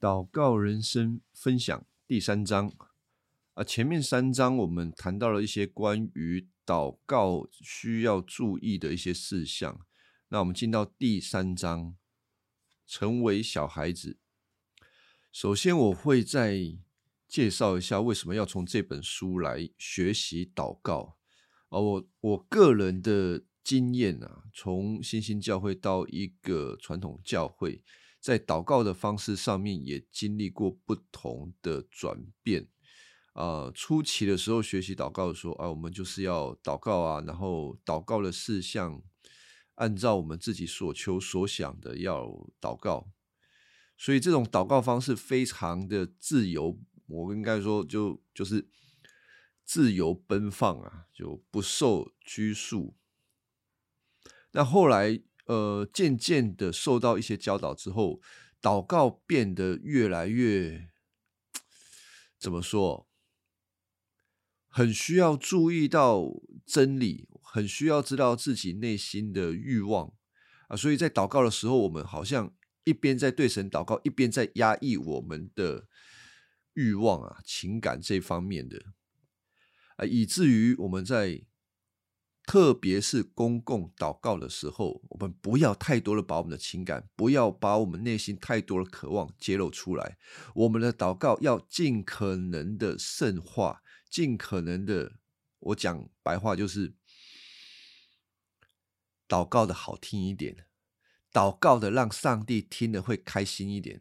[0.00, 2.72] 祷告人生分享第三章
[3.54, 9.84] 啊，前面三章我们谈到了一些关于祷告需要注意的一些事项。
[10.28, 11.96] 那我们进到第三章，
[12.86, 14.18] 成为小孩子。
[15.32, 16.78] 首先，我会再
[17.26, 21.16] 介绍一下为什么要从这本书来学习祷告。
[21.70, 27.82] 啊，我我个人的经验啊，从新兴教会到一个传统教会。
[28.20, 32.68] 在祷告的方式上面也经历过不同的转变，
[33.32, 39.00] 啊，初期的时候学习祷告说，啊，我们就是要祷告啊，然后祷告的事项
[39.76, 42.26] 按照我们自己所求所想的要
[42.60, 43.08] 祷告，
[43.96, 48.68] 所以这种祷告方式非常的自由，我应该说就就是
[49.64, 52.96] 自由奔放啊，就不受拘束。
[54.50, 55.22] 那后来。
[55.48, 58.20] 呃，渐渐的受到一些教导之后，
[58.60, 60.90] 祷告变得越来越
[62.38, 63.08] 怎么说？
[64.68, 66.22] 很需要注意到
[66.66, 70.12] 真理，很需要知道自己内心的欲望
[70.68, 70.76] 啊。
[70.76, 72.54] 所以在祷告的时候，我们好像
[72.84, 75.88] 一边在对神祷告，一边在压抑我们的
[76.74, 78.78] 欲望啊、情感这方面的
[79.96, 81.46] 啊，以至于我们在。
[82.48, 90.16] 特别是公共祷告的时候，我们不要太多的把我们的情感，不要把我们内心太多的渴望揭露出来。
[90.54, 95.18] 我们的祷告要尽可能的圣化，尽可能的，
[95.58, 96.94] 我讲白话就是，
[99.28, 100.64] 祷告的好听一点，
[101.30, 104.00] 祷告的让上帝听了会开心一点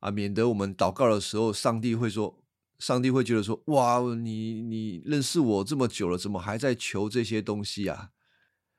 [0.00, 2.41] 啊，免得我们祷告的时候，上帝会说。
[2.82, 8.10] 上帝会觉得说：“哇，你你认识我这么久了，怎么还在求这些东西啊？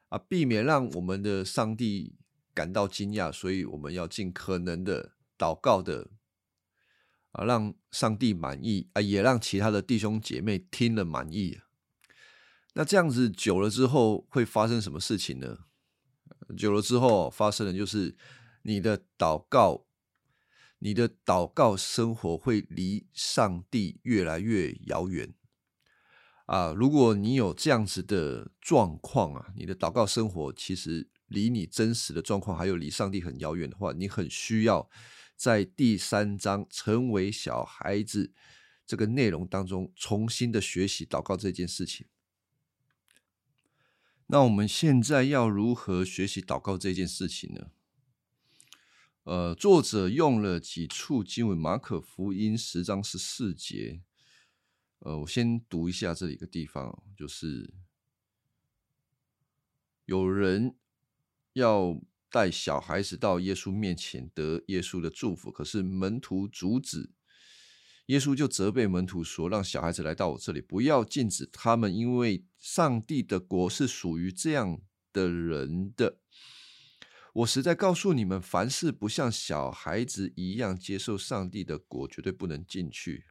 [0.09, 2.17] 啊，避免让我们的上帝
[2.53, 6.09] 感到惊讶，所以我们要尽可能的祷告的
[7.31, 11.61] 啊，让上帝满意啊，也让其他的弟兄姐妹听了满意。
[12.73, 15.59] 那这样子久了之后会发生什么事情呢？
[16.57, 18.17] 久了之后发生的就是
[18.63, 19.82] 你的祷告。”
[20.83, 25.33] 你的祷告生活会离上帝越来越遥远
[26.45, 26.73] 啊！
[26.73, 34.89] 如果你有这样子的状况啊，你的祷告生活其实离你真实的状况还有离上帝很遥远的话，你很需要
[35.37, 38.33] 在第三章成为小孩子
[38.85, 42.07] 这个内容当中重新的学习祷告这件事情。
[44.27, 47.67] 那我们现在要如何学习祷告这件事情呢？
[49.23, 54.01] 呃，作者用了几处经文，《马可福音》十章十四节。
[54.99, 57.73] 呃，我先读一下这里个地方，就是
[60.03, 60.75] 有人
[61.53, 67.13] 要带小孩子到耶稣面前得耶稣的祝福，可是门徒阻止，
[68.07, 74.81] 耶稣就责备门徒说：“让小孩子来到我这里，不要禁止他们，因为上帝的国是属于这样
[75.13, 76.19] 的人的。”
[77.33, 83.25] 我实在告诉你们，凡事不像小孩子一样接受上帝的国，绝对不能进去。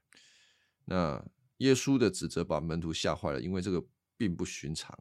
[0.87, 1.25] 那
[1.59, 3.87] 耶稣的指责把门徒吓坏了，因为这个
[4.17, 4.99] 并不寻常。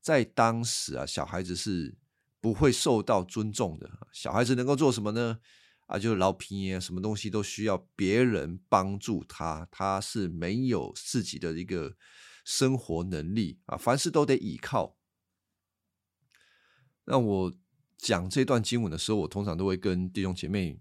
[0.00, 1.96] 在当时啊，小孩子是
[2.40, 3.88] 不会受到尊重的。
[4.10, 5.38] 小孩子能够做什么呢？
[5.86, 11.96] 啊，就是老皮啊，什么东西都需要别人帮助他，他是没有自己的一个
[12.44, 14.96] 生活能力啊，凡事都得依靠。
[17.04, 17.52] 那我。
[18.00, 20.80] 讲这段经文的时候，我通常都会跟弟兄姐妹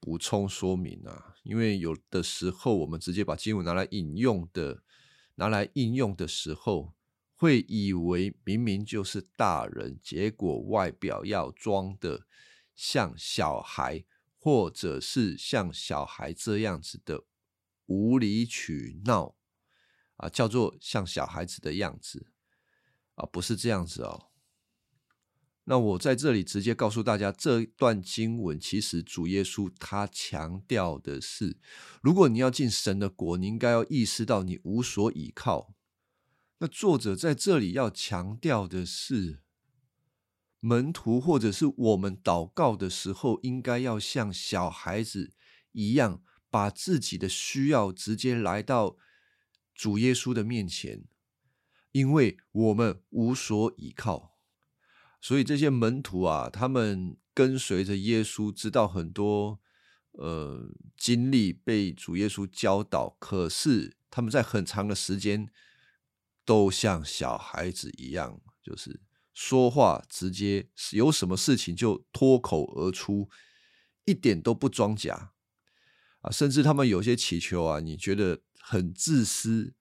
[0.00, 4.82] 补充说明啊，因为有的时候我们直接把经文拿来引用的、
[5.34, 6.94] 拿来应用的时候，
[7.34, 12.26] 会以为明明就是大人，结果外表要装的
[12.74, 14.04] 像小孩，
[14.38, 17.24] 或者是像小孩这样子的
[17.84, 19.36] 无理取闹
[20.16, 22.28] 啊，叫做像小孩子的样子
[23.16, 24.27] 啊，不是这样子哦。
[25.70, 31.58] 那我在这里直接告诉大家，这段经文其实主耶稣他强调的是，
[32.00, 35.74] 如果你要进神的国，你应该要意识到你无所依靠。
[36.60, 39.42] 那作者在这里要强调的是，
[40.60, 45.34] 门徒或者是我们祷告的时候，应该要像小孩子
[45.72, 48.96] 一样，把自己的需要直接来到
[49.74, 51.04] 主耶稣的面前，
[51.92, 54.37] 因为我们无所依靠。
[55.20, 59.60] 所以这些门徒啊，他们跟随着耶稣，知道很多
[60.12, 63.16] 呃经历，被主耶稣教导。
[63.18, 65.48] 可是他们在很长的时间
[66.44, 69.00] 都像小孩子一样，就是
[69.34, 73.28] 说话直接有什么事情就脱口而出，
[74.04, 75.32] 一点都不装假
[76.20, 79.74] 啊，甚至他们有些祈求啊，你觉得很自私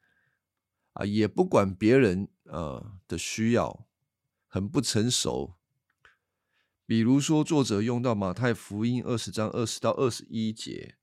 [0.94, 3.87] 啊，也不管别人呃的需要，
[4.58, 5.54] 很不成熟。
[6.88, 10.96] 比如说，作者用到马太福音二十章二十到二十一节，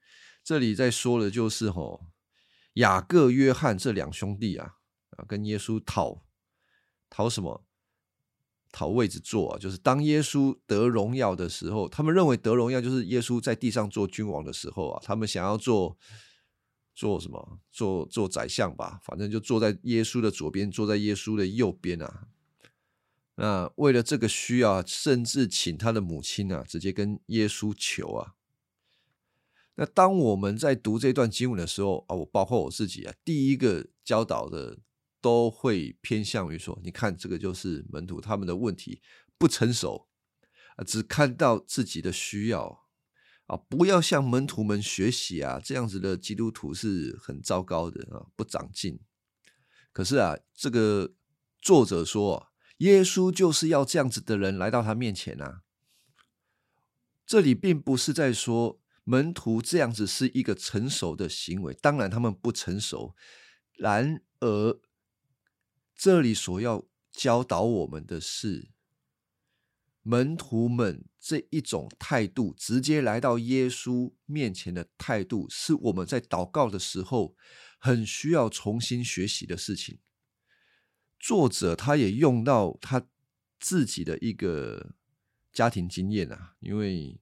[0.43, 2.07] 这里在说的就是吼
[2.75, 4.73] 雅各、约翰这两兄弟啊
[5.11, 6.25] 啊，跟耶稣讨
[7.09, 7.65] 讨什么？
[8.73, 15.97] 讨位置坐啊，就是当耶稣得荣耀的时候，他们认为得荣耀就是耶稣在地上做君王的时候啊，他们想要做
[16.93, 17.61] 做什么？
[17.71, 22.27] 做做宰相吧，反正就坐在耶稣的左边，坐在耶稣的右边啊。
[23.37, 28.35] 那为了这个需要，甚至请他的母亲啊，直接跟耶稣求啊。
[29.75, 34.79] 那当我们在读这段经文的时候啊，我包括我自己啊，第一个教导的。
[35.25, 39.01] 都会偏向于说，你看这个就是门徒他们的问题
[39.39, 40.07] 不成熟
[40.77, 42.85] 啊，只看到自己的需要
[43.47, 49.01] 啊，不要向门徒们学习啊，这样子的基督徒是很糟糕的啊，不长进。
[49.93, 51.15] 可是啊，这个
[51.63, 52.49] 作者说，
[52.79, 55.63] 耶稣就是要这样子的人来到他面前啊。
[57.27, 63.15] 这里并不是在说门徒这样子是一个成熟的行为，当然他们不成熟，
[63.77, 64.81] 然而。
[65.97, 68.73] 这里所要教导我们的是，
[70.03, 77.37] 门徒们这一种态度，直接来到耶稣面前的态度，是我们在祷告的时候
[77.79, 80.01] 很需要重新学习的事情。
[81.25, 83.03] 作者他也用到他
[83.59, 84.95] 自己的一个
[85.55, 87.19] 家庭经验啊，因为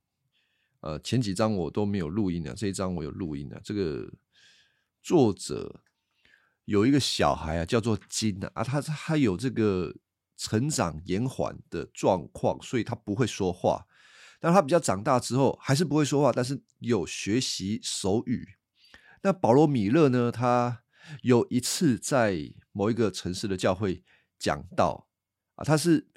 [0.81, 3.61] 呃前几章我都没有录音啊，这一章我有录音啊。
[3.63, 4.13] 这个
[5.01, 5.85] 作者。
[6.65, 9.93] 有一个小孩啊，叫做金啊，啊，他他有这个
[10.37, 13.85] 成长延缓的状况，所以他不会说话。
[14.39, 18.57] 但他比较长大之后，还是不会说话，但是有学习手语。
[19.23, 20.31] 那保罗米勒呢？
[20.31, 20.85] 他
[21.23, 24.03] 有一次在某一个城市的教会
[24.39, 25.09] 讲道
[25.55, 26.09] 啊，他是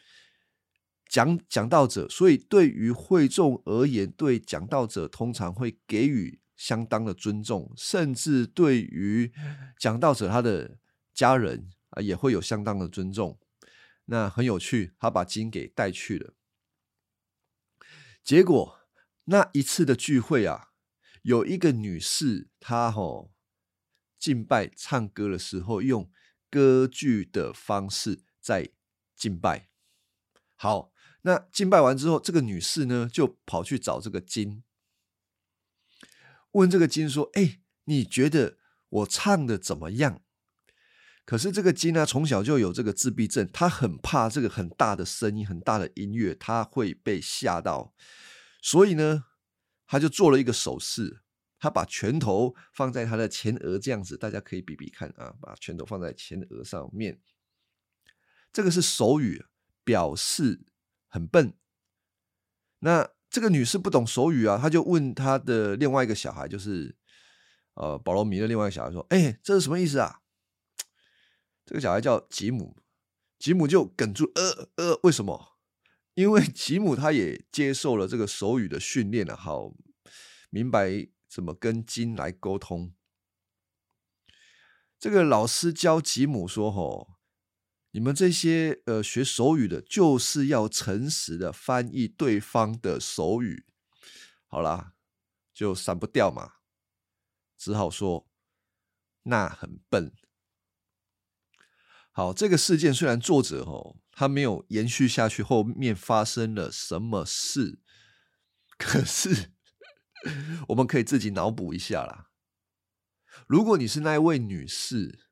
[1.08, 6.42] 讲讲道者，所以对于会众而言，对讲道者通常会给予。
[6.56, 9.30] 相当的尊重，甚至对于
[9.78, 10.78] 讲道者他的
[11.14, 13.38] 家人啊，也会有相当的尊重。
[14.06, 16.34] 那很有趣，他把金给带去了。
[18.24, 18.80] 结果
[19.26, 20.70] 那一次的聚会啊，
[21.24, 23.34] 有一个女士，她吼
[24.18, 26.10] 敬拜唱歌的时候，用
[26.50, 28.70] 歌剧的方式在
[29.16, 29.70] 敬拜。
[30.56, 34.64] 好，那敬拜完之后，这个女士呢，就跑去找这个金。
[36.52, 38.58] 问这个金说：“哎，你觉得
[38.88, 40.22] 我唱的怎么样？”
[41.26, 47.94] 可是这个金呢，从小就有这个自闭症，他很怕这个很大的声音、很大的音乐，他会被吓到。
[48.62, 49.26] 所以呢，
[49.88, 51.24] 他就做了一个手势，
[51.60, 57.20] 他把拳头放在他的前额，这样子，大家可以比比看啊，把拳头放在前额上面。
[58.54, 59.46] 这个是手语，
[59.84, 60.66] 表示
[61.08, 61.54] 很笨。
[62.80, 63.12] 那。
[63.28, 66.96] 这个女士不懂手语啊，她就问她的另外一个小孩，就是
[67.74, 70.22] 呃保罗米的另外一个小孩说：“哎，这是什么意思啊？”
[71.66, 72.78] 这个小孩叫吉姆，
[73.38, 75.58] 吉姆就哽住，呃呃，为什么？
[76.14, 79.74] 因为吉姆他也接受了这个手语的训练了，好
[80.50, 81.06] 明白
[81.36, 82.94] 怎么跟金来沟通。
[84.98, 87.20] 这个老师教吉姆说：“吼。”
[87.92, 93.66] 你们这些呃学手语的，就是要诚实的翻译对方的手语。
[94.48, 94.94] 好啦，
[95.54, 96.54] 就删不掉嘛，
[97.58, 98.30] 只好说
[99.24, 100.14] 那很笨。
[102.12, 107.80] 好，这个事件虽然作者哦他没有延续下去，后面发生了什么事，
[108.78, 109.54] 可是
[110.70, 112.30] 我们可以自己脑补一下啦。
[113.48, 115.28] 如果你是那一位女士，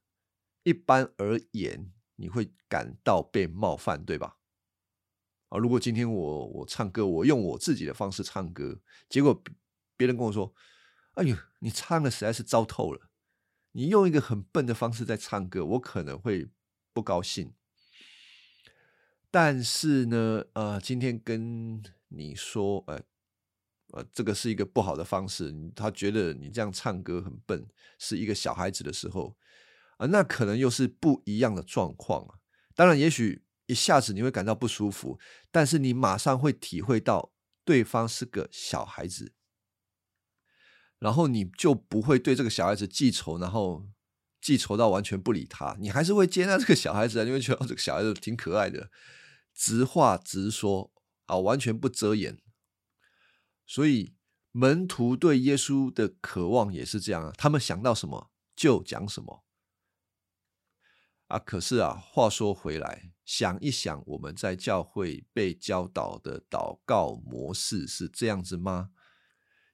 [0.63, 1.91] 一般而言。
[2.15, 4.37] 你会感到被冒犯，对吧？
[5.49, 9.43] 啊，如果今天我我唱歌，我用我自己的方式唱歌，结果
[9.97, 10.53] 别人跟我说
[11.15, 13.09] ：“哎呦，你唱的实在是糟透了，
[13.71, 16.51] 你用一个很笨的方式在唱歌。”我可能会
[16.93, 17.55] 不高兴。
[19.31, 23.01] 但是呢，呃，今天跟你说，呃，
[23.93, 29.37] 呃，这个是一个不好的方式，他觉得你这样唱歌很笨，是一个小孩子的时候。
[29.97, 32.41] 啊，那可能又是不一样的状况啊。
[32.73, 35.19] 当然，也许一下子你会感到不舒服，
[35.51, 37.31] 但是你马上会体会到
[37.63, 39.33] 对方是个小孩子，
[40.97, 43.85] 然后你就不会对这个小孩子记仇，然后
[44.41, 45.77] 记仇到完全不理他。
[45.79, 48.89] 你还是会接纳这个小孩子啊，因为觉得这个小孩子挺可爱的，
[49.53, 50.91] 直话直说
[51.27, 52.39] 啊，完全不遮掩。
[53.65, 54.15] 所以
[54.51, 59.43] 门徒对耶稣的渴望也是这样啊，他们想到什么就讲什么。
[61.27, 68.91] 啊，可是啊，话说回来，想一想，我们在教会被教导的祷告模式是这样子吗？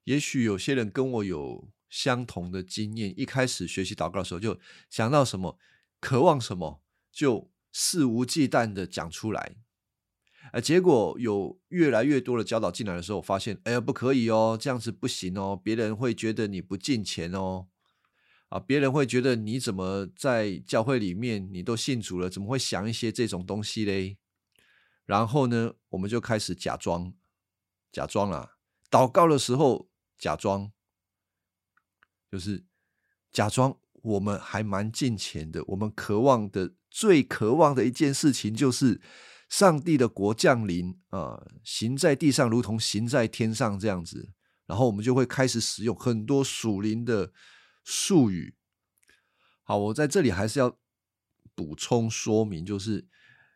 [0.05, 4.58] 也许有些人跟我有相同的经验，一开始学习祷告的时候，就
[4.89, 5.58] 想到什么，
[6.00, 6.81] 渴望什么，
[7.12, 9.58] 就肆无忌惮的讲出来。
[10.51, 17.68] 啊，结果有越来越多的教导进来的时候，我发现，哎呀，不可以哦，这样子不行哦，别人会觉得你不敬钱哦，
[18.48, 24.18] 啊，别人会觉得你怎么在教会里面你都信主了，怎么会想一些这种东西嘞？
[25.06, 27.13] 然后呢，我们就开始假装，
[27.91, 28.58] 假装啦，
[28.89, 29.88] 祷告的时候
[30.18, 30.72] 假装，
[32.32, 32.65] 就是
[33.32, 39.00] 假装我们还蛮敬钱的，我们渴望的最渴望的一件事情就是。
[39.50, 44.29] 上帝的国降临啊，行在地上如同行在天上这样子，
[44.68, 47.34] 然后我们就会开始使用很多属灵的
[47.84, 48.56] 术语。
[49.63, 50.77] 好，我在这里还是要
[51.56, 53.08] 补充说明，就是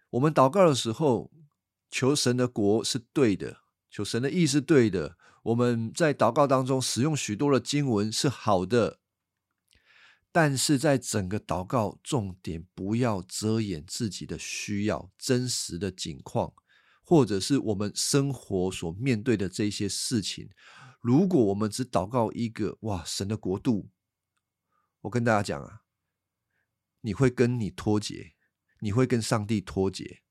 [0.10, 1.32] 我们祷告的时候，
[1.90, 3.58] 求神的国是对的，
[3.90, 5.16] 求神的意是对的。
[5.44, 9.00] 我们在祷告当中使用许多的经文是好的。
[10.34, 16.56] 但是在整个祷告重点，不要遮掩自己的需要、真实的境况，
[17.04, 20.50] 或者是我们生活所面对的这些事情。
[21.02, 23.92] 如果我们只祷告一个哇神的国度，
[25.02, 25.84] 我跟大家讲啊，
[27.02, 28.34] 你会跟你脱节，
[28.80, 30.24] 你会跟上帝脱节，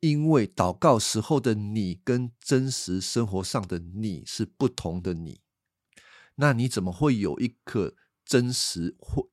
[0.00, 5.42] 因为祷告时候的你跟真实生活上的你是不同的你，
[6.36, 7.94] 那你怎么会有一颗？
[8.24, 9.30] 真实或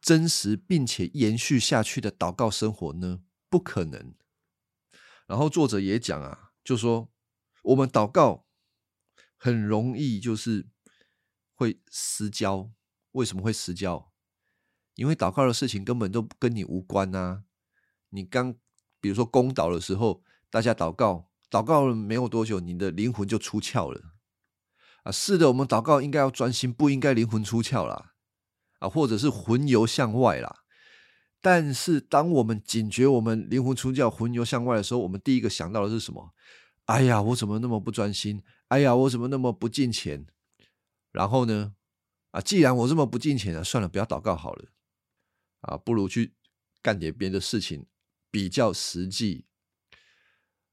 [0.00, 3.22] 真实，并且延续下去的祷告生活呢？
[3.48, 4.14] 不可能。
[5.26, 7.10] 然后作者也讲啊，就说
[7.62, 8.46] 我们祷告
[9.36, 10.68] 很容易就是
[11.54, 12.72] 会失焦。
[13.12, 14.12] 为什么会失焦？
[14.94, 17.44] 因为祷告的事情根本都跟你无关啊。
[18.10, 18.54] 你刚
[19.00, 24.11] 比如说公祷的时候，大家祷告，祷告了没有多久，你的灵魂就出窍了。
[25.02, 28.14] 啊，是的，我们祷告应该要专心，不应该灵魂出窍啦，
[28.78, 30.60] 啊，或者是魂游向外啦。
[31.40, 36.32] 但是，当我们警觉我们灵魂出窍、魂游向外的时候，我们第一个想到的是什么？
[36.84, 38.42] 哎呀，我怎么那么不专心？
[38.68, 40.24] 哎呀，我怎么那么不敬虔？
[41.10, 41.74] 然后呢？
[42.30, 44.70] 啊，既然我这么不敬虔了，算了，不要祷告好了。
[45.62, 46.34] 啊，不如去
[46.80, 47.86] 干点别的事情，
[48.30, 49.46] 比较实际。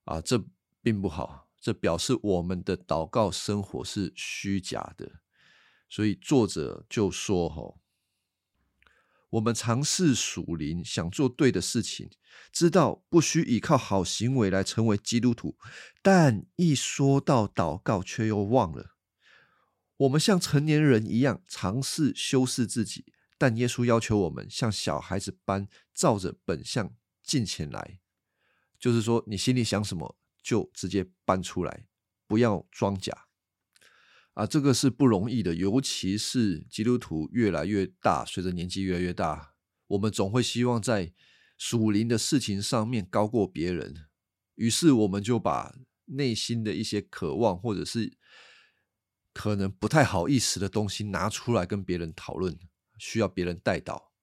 [0.05, 0.43] 啊，这
[0.81, 1.48] 并不好。
[1.61, 5.19] 这表示我们的祷告生活是虚假的，
[5.89, 7.79] 所以作者就说：“吼，
[9.31, 12.09] 我们尝试属灵，想做对的事情，
[12.53, 15.57] 知道不需依靠好行为来成为基督徒，
[16.01, 18.95] 但一说到祷告，却又忘了。
[19.97, 27.99] 我们像成年人一样尝试修饰自己，但耶稣要求我们像小孩子般照着本相进前来，
[28.79, 31.85] 就是说，你心里想什么？”就直接搬出来，
[32.27, 33.25] 不要装假
[34.33, 34.45] 啊！
[34.45, 39.53] 这个是不容易的，尤其是基督徒越来越大，随着年纪越来越大，
[39.87, 41.13] 我们总会希望在
[41.57, 44.07] 属灵的事情上面高过别人，
[44.55, 48.17] 于是我们就把内心的一些渴望，或者是
[49.33, 52.57] 可能不太好意思的东西拿出来跟别人讨论，
[52.97, 54.13] 需要别人带导。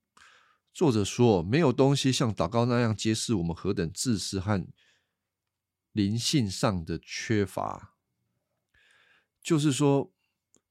[0.72, 4.66] 作者说，没有东西像祷告那样揭示我们何等自私和。
[5.96, 7.96] 灵性上的缺乏，
[9.42, 10.12] 就是说，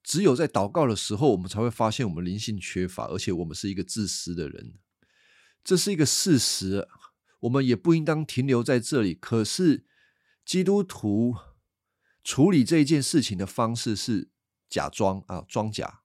[0.04, 4.76] 只有在祷告的时候，我们才会发现我们灵性缺乏，而且我们是一个自私的人，
[5.64, 6.88] 这是一个事实。
[7.42, 9.14] 我们也不应当停留在这里。
[9.14, 9.86] 可是，
[10.46, 11.36] 基督徒
[12.24, 14.30] 处理这一件事情的方式是
[14.70, 16.02] 假装啊，装假，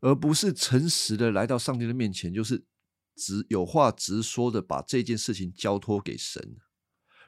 [0.00, 2.64] 而不是诚实的来到上帝的面前，就是
[3.14, 6.56] 直有话直说的把这件事情交托给神。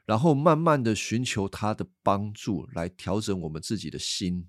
[0.06, 4.48] 然后慢慢的寻求他的帮助，来调整我们自己的心。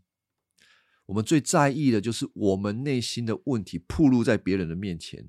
[1.07, 5.27] 我们最在意的就是我们内心的问题暴露在别人的面前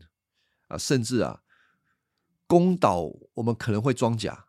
[0.66, 1.42] 啊，甚至啊，
[2.46, 4.48] 公道我们可能会装假。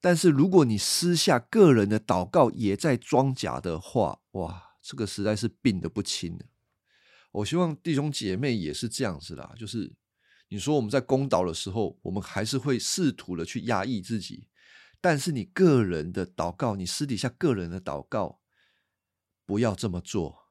[0.00, 6.38] 但是如果你私下个人的祷告也在装假的话，哇，这个实在是病得不轻
[7.32, 9.94] 我希望弟兄姐妹也是这样子啦，就是。
[10.48, 14.48] 你说我们在攻祷的时候，我们还是会试图的去压抑自己，
[15.00, 18.40] 但是你个人的祷告，你私底下个人的祷告，
[19.44, 20.50] 不要这么做。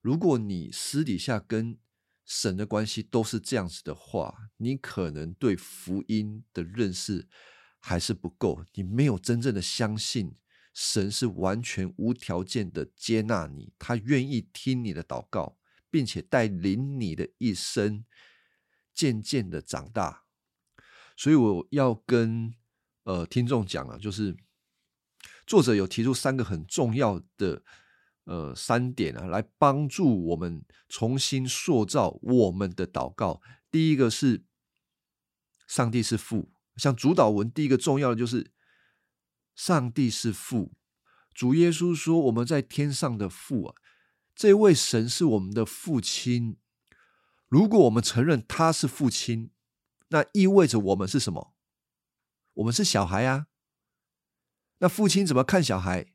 [0.00, 1.78] 如果你私底下跟
[2.26, 7.26] 神的关系都是这样子的话，你可能对福音的认识
[7.78, 10.34] 还是不够，你没有真正的相信
[10.74, 15.56] 神是完全无条件的接纳你，他愿意听你的祷告，
[15.90, 18.04] 并且带领你的一生
[18.94, 20.24] 渐渐的长大。
[21.16, 22.54] 所以我要跟
[23.02, 24.36] 呃听众讲啊，就是
[25.46, 27.62] 作者有提出三个很重要的
[28.24, 33.42] 呃三点啊，来帮助我们重新塑造我们的祷告。
[33.70, 34.44] 第一个是
[35.66, 38.52] 上帝是父，像主导文第一个重要的就是。
[39.56, 40.72] 上帝是父，
[41.32, 43.76] 主耶稣说：“我们在天上的父啊，
[44.34, 46.56] 这位神是我们的父亲。
[47.54, 49.52] 如果我们承认他是父亲，
[50.08, 51.54] 那意味着我们是什么？
[52.54, 53.46] 我们是小孩啊。
[54.78, 56.06] 那父亲怎么看小孩？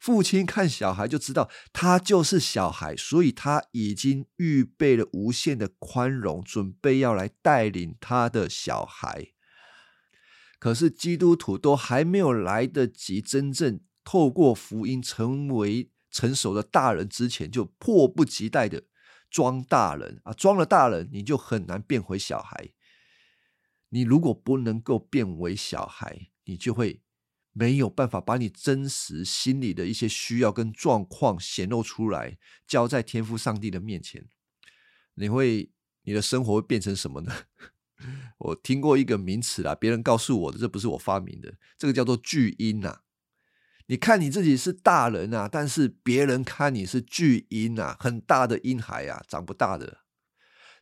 [0.00, 9.34] 父亲看小孩就知道他就是小孩，所以他已经预备了无限的宽容，准备要来带领他的小孩。”
[10.58, 18.84] 可是基督徒都还没有来得及真正透过福音成为成熟的大人之前，就迫不及待的
[19.32, 20.32] 装大人啊！
[20.34, 22.72] 装了大人，你就很难变回小孩。
[23.88, 27.02] 你如果不能够变为小孩，你就会
[27.52, 32.36] 没有办法把你真实心里的一些需要跟状况显露出来，
[32.66, 34.28] 交在天父上帝的面前。
[35.14, 35.70] 你会，
[36.02, 37.32] 你的生活会变成什么呢？
[38.36, 43.00] 我听过一个名词啦，别人告诉我的，这不是我发明的，这个叫做巨婴呐。
[43.92, 49.98] 你看你自己是大人啊，但是别人看你是巨婴啊，很大的婴孩啊，长不大的，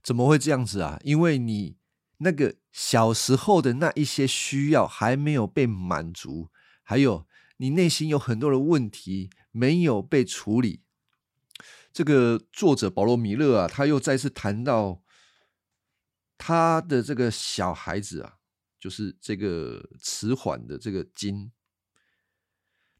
[0.00, 0.96] 怎么会这样子啊？
[1.02, 1.76] 因为你
[2.18, 6.50] 那个小时候的那一些需要还没有被满足，
[6.84, 7.26] 还有
[7.56, 10.84] 你内心有很多的问题没有被处理。
[11.92, 15.02] 这个作者保罗米勒啊，他又再次谈到。
[16.42, 18.36] 他的这个小孩子啊，
[18.78, 21.52] 就是这个迟缓的这个金，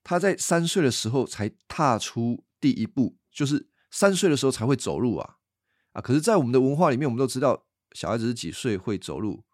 [0.02, 5.36] 他在三岁的时候才踏出第一步，就是三岁的时候才会走路啊
[5.92, 6.00] 啊！
[6.00, 9.44] 可是，在我们的文化里面，我们都知道小孩子是几岁会走路，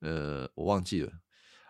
[0.00, 1.12] 呃，我忘记了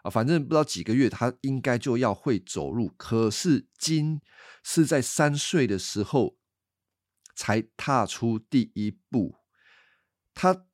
[0.03, 2.93] 啊，反正不知道几个月，他应该就要会走路。
[2.97, 4.21] 可是金
[4.63, 6.37] 是在三岁的时候
[7.35, 9.37] 才踏出第一步，
[10.35, 10.67] 他。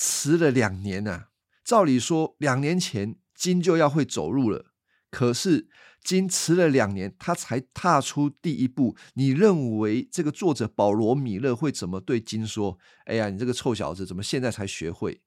[0.00, 1.30] 迟了两年呐，
[1.64, 4.66] 照理说两年前金就要会走路了，
[5.10, 5.68] 可是
[6.02, 8.96] 金迟了两年，他才踏出第一步。
[9.14, 12.78] 你认为这个作者保罗米勒会怎么对金说？
[13.06, 15.22] 哎呀，你这个臭小子，怎么现在才学会？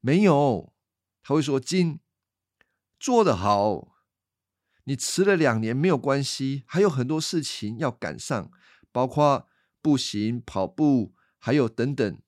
[0.00, 0.72] 没有，
[1.22, 2.00] 他会说金
[2.98, 3.96] 做得好，
[4.84, 8.50] 你迟了两年没有关系，还有很多事情要赶上，
[8.90, 9.48] 包括
[9.80, 12.18] 步行、跑步，还有等等。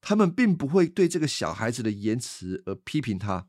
[0.00, 3.48] 他们并不会对这个小孩子的言辞而批评他，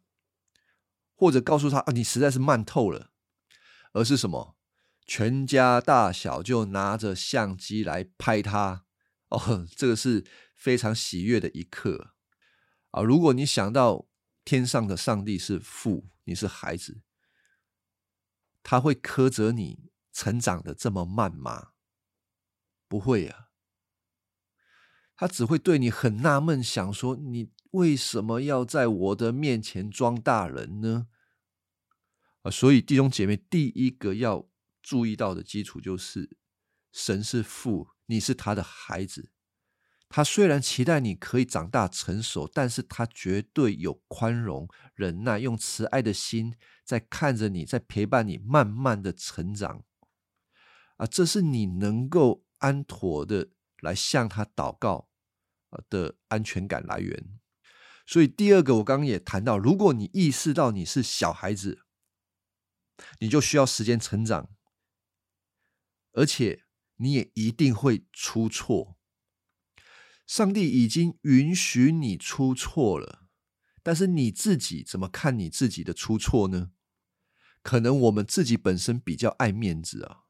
[1.24, 3.10] 或者告诉他啊，你实在是慢透了，
[3.94, 4.58] 而是什么？
[5.06, 8.84] 全家大小就拿着相机来拍他
[9.30, 12.14] 哦，这个是非常喜悦的一刻
[12.92, 13.02] 啊！
[13.02, 14.06] 如果你想到
[14.44, 17.02] 天上的上帝是父，你是孩子，
[18.62, 21.70] 他会苛责你成长的这么慢吗？
[22.90, 23.48] 不会啊。
[25.16, 31.08] 他只会对你很纳闷，想说你为什么要在我的面前装大人呢？
[32.44, 34.48] 啊，所以弟兄姐妹，第一个要
[34.82, 36.38] 注意到的基础就是，
[36.92, 39.32] 神是父，你是他的孩子。
[40.08, 49.84] 他虽然期待你可以长大成熟，但是他绝对有宽容、忍耐，用慈爱的心在看着你，在陪伴你，慢慢的成长。
[50.98, 53.50] 啊，这是你能够安妥的。
[53.84, 55.10] 来向他祷告
[55.90, 57.38] 的安全感来源。
[58.08, 61.84] 所以第二个，我刚刚也谈到，如果你意识到你是小孩子，
[63.20, 64.50] 你就需要时间成长，
[66.12, 66.64] 而且
[66.98, 68.98] 你也一定会出错。
[70.26, 73.28] 上帝已经允许你出错了，
[73.82, 76.72] 但是你自己怎么看你自己的出错呢？
[77.62, 80.24] 可能我们自己本身比较爱面子啊，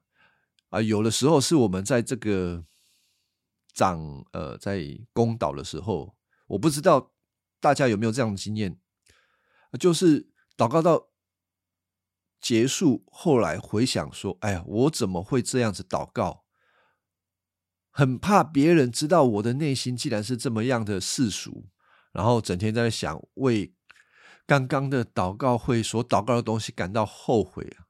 [0.70, 2.66] 啊，有的时候是我们在这个。
[3.76, 7.12] 长呃，在公岛的时候，我不知道
[7.58, 8.80] 大家有没有这样的经验，
[9.80, 11.08] 就是祷告到
[12.44, 16.44] 结束，后来回想说：“哎呀，我怎么会这样子祷告？
[17.90, 21.70] 很怕别人知道我的内心既然是这么样的世俗，
[22.12, 23.74] 然后整天在想为
[24.46, 27.88] 刚刚的祷告会所祷告的东西感到后悔啊！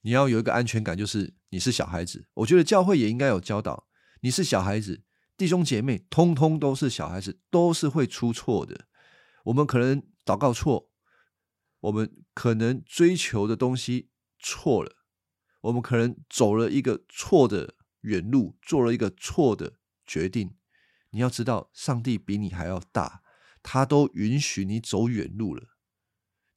[0.00, 2.26] 你要有一个安全感，就是你是小孩子。
[2.34, 3.86] 我觉得教会也应该有教导。”
[4.22, 5.04] 你是小孩子，
[5.36, 8.86] 弟兄姐妹通通都是小孩子，都是会出错的。
[9.44, 10.90] 我们可能祷告错，
[11.86, 14.96] 我们可能追求的东西错了，
[15.62, 20.56] 我们可能走了一个错的远路，做了一个错的决定。
[21.10, 23.22] 你要知道，上帝比你还要大，
[23.62, 25.76] 他都允许你走远路了，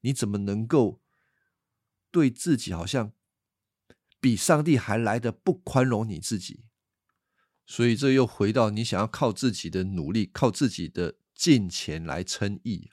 [0.01, 1.01] 你怎么能够
[2.09, 3.13] 对自己好像
[4.19, 6.65] 比上帝还来的不宽容你自己？
[7.67, 12.89] 所以这又回到你想要靠自己的努力，靠自己的金钱来称义。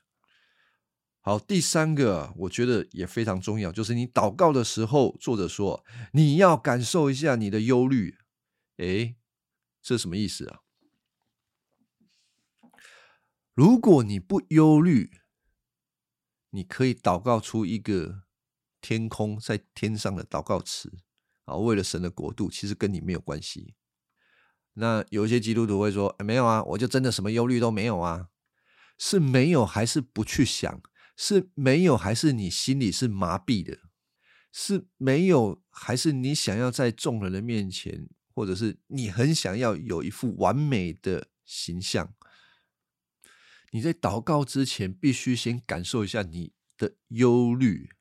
[1.27, 8.17] 好，第三个我觉得也非常重要，就是你祷告的时候，作者说你要感受一下你的忧虑。
[8.77, 9.17] 诶，
[9.81, 10.61] 这什么意思啊？
[13.53, 15.19] 如果你不忧虑，
[16.51, 18.21] 你可以祷告出一个
[18.79, 20.93] 天空在天上的祷告词
[21.43, 23.75] 啊，为了神的国度，其实跟你没有关系。
[24.75, 28.29] 那有一些基督徒会说：“没有啊，我就真的什么忧虑都没有啊。”
[28.97, 30.81] 是没有还是不去想？
[31.17, 33.79] 是没有还是你心里是麻痹的？
[34.53, 42.13] 是没有还是你想要在众人的面前，或者是你很想要有一副完美的形象？
[43.71, 47.91] 你在祷告之前，必须先感受一下你的忧虑，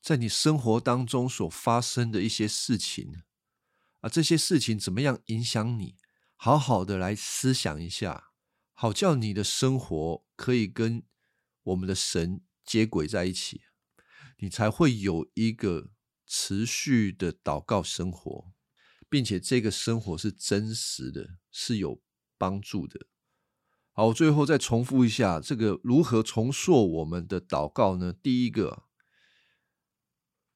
[0.00, 3.22] 在你生活当中所发生的一些事情。
[4.00, 5.96] 啊，这些事情怎么样影响你？
[6.36, 8.30] 好好的来思想一下，
[8.72, 11.02] 好叫你的生活可以跟
[11.68, 13.62] 我们的神接轨在一起，
[14.38, 15.90] 你才会有一个
[16.26, 18.52] 持续的祷告生活，
[19.08, 22.00] 并且这个生活是真实的，是有
[22.36, 23.06] 帮助的。
[23.92, 28.12] 好，我最后再重复一下，这个如何重塑我们的祷告呢？
[28.12, 28.84] 第一个，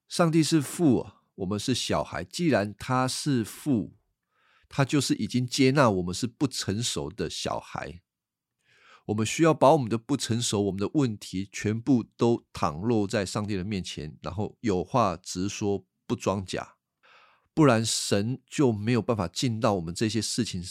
[0.08, 1.22] 上帝是父。
[1.36, 3.96] 我们是小孩，既然他是父，
[4.68, 8.02] 他就是已经接纳我们是不成熟的小孩。
[9.12, 16.76] 我们需要把我们的不成熟、我们的问题全部都躺落在上帝的面前，然后有话直说，不装假，
[17.52, 20.64] 不然神就没有办法进到我们这些事情，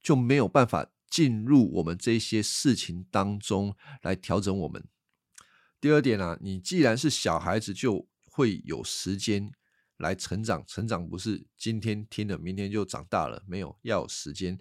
[0.00, 4.84] 就没有办法进入我们这些事情当中来调整我们。
[5.80, 9.52] 第二点啊，你既然是小孩子，就会有时间。
[9.98, 14.58] 来成长，成长不是今天听了，明天就长大了，没有要有时间。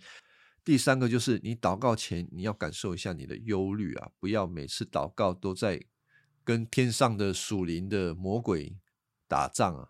[0.63, 5.83] 第三个就是你祷告前，你要感受一下你的忧虑啊，不要每次祷告都在
[6.43, 8.77] 跟天上的属灵的魔鬼
[9.27, 9.89] 打仗啊，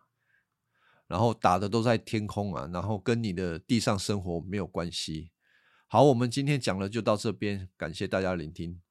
[1.08, 5.32] 然后打的都在天空啊，然后跟你的地上生活没有关系。
[5.88, 8.83] 好，我们今天讲了就到这边，感谢大家聆听。